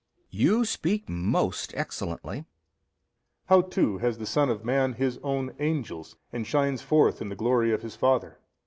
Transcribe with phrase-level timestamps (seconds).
[0.31, 0.37] B.
[0.39, 2.37] You speak most excellently.
[3.51, 3.53] |281 A.
[3.53, 7.29] How too has the Son of man His own angels 37, and shines forth in
[7.29, 8.39] the glory of His Father?